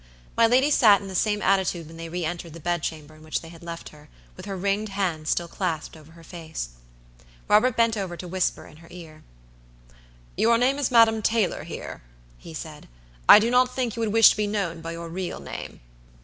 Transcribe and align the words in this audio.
My 0.35 0.47
lady 0.47 0.71
sat 0.71 0.99
in 0.99 1.07
the 1.07 1.13
same 1.13 1.43
attitude 1.43 1.85
when 1.85 1.97
they 1.97 2.09
re 2.09 2.25
entered 2.25 2.53
the 2.53 2.59
bedchamber 2.59 3.13
in 3.15 3.21
which 3.21 3.41
they 3.41 3.49
had 3.49 3.61
left 3.61 3.89
her, 3.89 4.09
with 4.35 4.47
her 4.47 4.57
ringed 4.57 4.89
hands 4.89 5.29
still 5.29 5.47
clasped 5.47 5.95
over 5.95 6.13
her 6.13 6.23
face. 6.23 6.69
Robert 7.47 7.77
bent 7.77 7.95
over 7.95 8.17
to 8.17 8.27
whisper 8.27 8.65
in 8.65 8.77
her 8.77 8.87
ear. 8.89 9.21
"Your 10.35 10.57
name 10.57 10.79
is 10.79 10.89
Madam 10.89 11.21
Taylor 11.21 11.65
here," 11.65 12.01
he 12.39 12.55
said. 12.55 12.87
"I 13.29 13.37
do 13.37 13.51
not 13.51 13.75
think 13.75 13.95
you 13.95 13.99
would 13.99 14.11
wish 14.11 14.31
to 14.31 14.37
be 14.37 14.47
known 14.47 14.81
by 14.81 14.93
your 14.93 15.07
real 15.07 15.39
name." 15.39 15.81